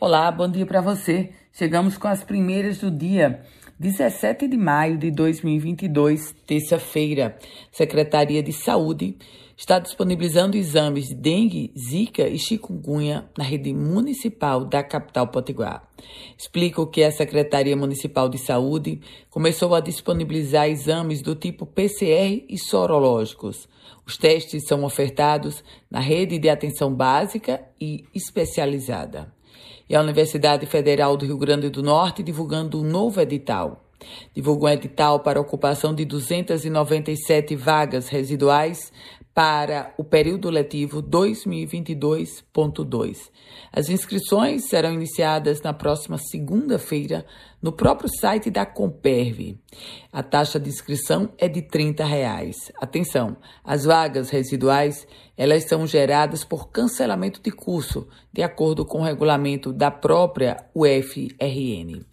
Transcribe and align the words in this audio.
Olá, 0.00 0.28
bom 0.32 0.50
dia 0.50 0.66
para 0.66 0.80
você. 0.80 1.30
Chegamos 1.52 1.96
com 1.96 2.08
as 2.08 2.24
primeiras 2.24 2.78
do 2.78 2.90
dia. 2.90 3.42
17 3.78 4.48
de 4.48 4.56
maio 4.56 4.98
de 4.98 5.08
2022, 5.12 6.34
terça-feira. 6.44 7.38
Secretaria 7.70 8.42
de 8.42 8.52
Saúde 8.52 9.16
está 9.56 9.78
disponibilizando 9.78 10.56
exames 10.56 11.08
de 11.08 11.14
dengue, 11.14 11.72
zika 11.78 12.26
e 12.26 12.36
chikungunya 12.36 13.30
na 13.38 13.44
rede 13.44 13.72
municipal 13.72 14.64
da 14.64 14.82
capital 14.82 15.28
potiguar. 15.28 15.88
Explico 16.36 16.88
que 16.88 17.04
a 17.04 17.12
Secretaria 17.12 17.76
Municipal 17.76 18.28
de 18.28 18.36
Saúde 18.36 19.00
começou 19.30 19.76
a 19.76 19.80
disponibilizar 19.80 20.68
exames 20.68 21.22
do 21.22 21.36
tipo 21.36 21.64
PCR 21.64 22.44
e 22.48 22.58
sorológicos. 22.58 23.68
Os 24.04 24.16
testes 24.16 24.66
são 24.66 24.82
ofertados 24.82 25.62
na 25.88 26.00
rede 26.00 26.36
de 26.36 26.48
atenção 26.48 26.92
básica 26.92 27.62
e 27.80 28.04
especializada 28.12 29.33
e 29.88 29.94
a 29.94 30.00
Universidade 30.00 30.66
Federal 30.66 31.16
do 31.16 31.26
Rio 31.26 31.38
Grande 31.38 31.68
do 31.68 31.82
Norte 31.82 32.22
divulgando 32.22 32.80
um 32.80 32.84
novo 32.84 33.20
edital. 33.20 33.80
Divulgou 34.34 34.68
um 34.68 34.72
edital 34.72 35.20
para 35.20 35.40
ocupação 35.40 35.94
de 35.94 36.04
297 36.04 37.56
vagas 37.56 38.08
residuais 38.08 38.92
para 39.34 39.92
o 39.98 40.04
período 40.04 40.48
letivo 40.48 41.02
2022.2. 41.02 43.30
As 43.72 43.88
inscrições 43.88 44.68
serão 44.68 44.94
iniciadas 44.94 45.60
na 45.60 45.72
próxima 45.72 46.18
segunda-feira 46.18 47.26
no 47.60 47.72
próprio 47.72 48.08
site 48.08 48.48
da 48.48 48.64
Comperve. 48.64 49.58
A 50.12 50.22
taxa 50.22 50.60
de 50.60 50.70
inscrição 50.70 51.32
é 51.36 51.48
de 51.48 51.62
30 51.62 52.04
reais. 52.04 52.70
Atenção, 52.80 53.36
as 53.64 53.84
vagas 53.84 54.30
residuais 54.30 55.04
elas 55.36 55.64
são 55.64 55.86
geradas 55.86 56.44
por 56.44 56.68
cancelamento 56.68 57.40
de 57.42 57.50
curso, 57.50 58.06
de 58.32 58.42
acordo 58.42 58.84
com 58.84 59.00
o 59.00 59.04
regulamento 59.04 59.72
da 59.72 59.90
própria 59.90 60.64
UFRN. 60.74 62.04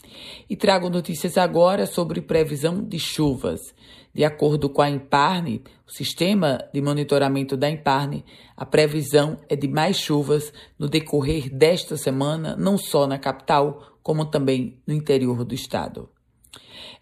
E 0.50 0.56
trago 0.56 0.90
notícias 0.90 1.38
agora 1.38 1.86
sobre 1.86 2.22
previsão 2.22 2.84
de 2.84 2.98
chuvas. 2.98 3.74
De 4.14 4.26
acordo 4.26 4.70
com 4.70 4.82
a 4.82 4.90
Imparne, 4.90 5.64
o 5.88 5.92
sistema 5.92 6.60
de 6.74 6.82
monitoramento 6.82 7.56
da 7.56 7.70
Imparne, 7.70 8.26
a 8.58 8.66
previsão 8.66 9.38
é 9.48 9.56
de 9.56 9.68
mais 9.68 9.98
chuvas 9.98 10.52
no 10.78 10.90
decorrer 10.90 11.50
desta 11.50 11.96
semana, 11.96 12.56
não 12.58 12.78
só 12.78 13.08
na 13.08 13.18
capital, 13.18 13.98
como 14.04 14.26
também 14.26 14.78
no 14.86 14.94
interior 14.94 15.46
do 15.46 15.56
estado. 15.56 16.10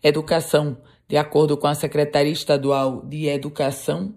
Educação. 0.04 0.78
De 1.08 1.18
acordo 1.18 1.58
com 1.58 1.66
a 1.66 1.74
Secretaria 1.74 2.32
Estadual 2.32 3.04
de 3.04 3.26
Educação, 3.26 4.14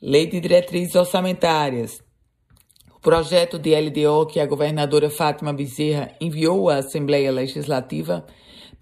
Lei 0.00 0.26
de 0.26 0.40
diretrizes 0.40 0.94
orçamentárias. 0.94 2.02
O 2.94 3.00
projeto 3.00 3.58
de 3.58 3.74
LDO 3.74 4.26
que 4.26 4.40
a 4.40 4.46
governadora 4.46 5.10
Fátima 5.10 5.52
Bezerra 5.52 6.12
enviou 6.20 6.68
à 6.68 6.76
Assembleia 6.76 7.30
Legislativa 7.32 8.24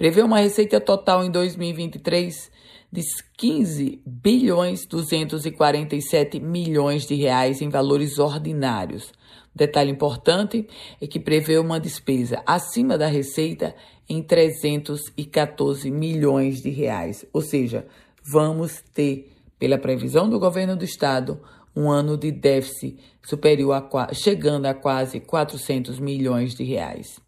prevê 0.01 0.23
uma 0.23 0.39
receita 0.39 0.81
total 0.81 1.23
em 1.23 1.31
2023 1.31 2.51
de 2.91 3.03
15 3.37 4.01
bilhões 4.07 4.87
247 4.87 6.41
milhões 6.41 7.07
de 7.07 7.15
reais 7.17 7.61
em 7.61 7.69
valores 7.69 8.19
ordinários. 8.19 9.13
Detalhe 9.55 9.91
importante 9.91 10.67
é 11.03 11.07
que 11.07 11.21
prevê 11.21 11.59
uma 11.59 11.79
despesa 11.79 12.43
acima 12.47 12.97
da 12.97 13.09
receita 13.09 13.75
em 14.09 14.23
314 14.23 15.91
milhões 15.91 16.63
de 16.63 16.71
reais. 16.71 17.27
Ou 17.31 17.43
seja, 17.43 17.87
vamos 18.25 18.83
ter, 18.95 19.31
pela 19.59 19.77
previsão 19.77 20.31
do 20.31 20.41
governo 20.41 20.75
do 20.77 20.85
estado, 20.87 21.43
um 21.77 21.91
ano 21.91 22.17
de 22.17 22.33
déficit 22.33 22.97
superior 23.23 23.87
a 23.93 24.15
chegando 24.15 24.65
a 24.65 24.73
quase 24.73 25.21
400 25.21 25.99
milhões 25.99 26.55
de 26.55 26.65
reais. 26.65 27.21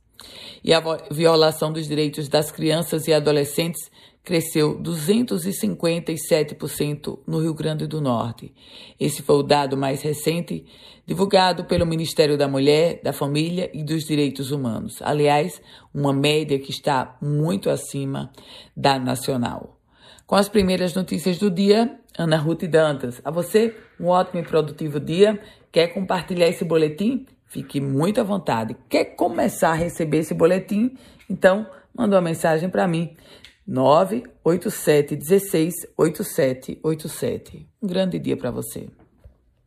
E 0.65 0.73
a 0.73 0.81
violação 1.11 1.73
dos 1.73 1.89
direitos 1.89 2.29
das 2.29 2.51
crianças 2.51 3.07
e 3.09 3.13
adolescentes 3.13 3.91
cresceu 4.25 4.81
257% 4.81 7.19
no 7.27 7.41
Rio 7.41 7.55
Grande 7.55 7.87
do 7.87 8.01
Norte. 8.01 8.55
Esse 8.99 9.23
foi 9.23 9.37
o 9.37 9.43
dado 9.43 9.77
mais 9.77 10.01
recente 10.03 10.65
divulgado 11.05 11.65
pelo 11.65 11.85
Ministério 11.85 12.39
da 12.39 12.47
Mulher, 12.47 13.01
da 13.03 13.13
Família 13.13 13.69
e 13.75 13.83
dos 13.83 14.05
Direitos 14.05 14.53
Humanos. 14.53 15.03
Aliás, 15.03 15.61
uma 15.93 16.13
média 16.13 16.57
que 16.59 16.71
está 16.71 17.17
muito 17.21 17.69
acima 17.69 18.31
da 18.77 18.97
nacional. 18.99 19.79
Com 20.27 20.37
as 20.37 20.49
primeiras 20.49 20.95
notícias 20.95 21.39
do 21.39 21.51
dia, 21.51 21.99
Ana 22.17 22.37
Ruth 22.37 22.65
Dantas. 22.65 23.21
A 23.25 23.31
você, 23.31 23.75
um 23.99 24.07
ótimo 24.07 24.41
e 24.41 24.45
produtivo 24.45 25.01
dia. 25.01 25.41
Quer 25.71 25.89
compartilhar 25.89 26.49
esse 26.49 26.65
boletim? 26.65 27.27
Fique 27.53 27.83
muito 27.83 28.19
à 28.19 28.25
vontade. 28.25 28.75
Quer 28.89 29.05
começar 29.15 29.73
a 29.73 29.75
receber 29.75 30.21
esse 30.21 30.33
boletim? 30.33 30.97
Então, 31.29 31.67
manda 31.95 32.17
uma 32.17 32.23
mensagem 32.23 32.71
para 32.71 32.89
mim. 32.89 33.15
987 33.67 35.15
16 35.15 35.75
8787. 35.99 37.69
Um 37.83 37.87
grande 37.87 38.19
dia 38.19 38.39
para 38.39 38.51
você. 38.51 38.89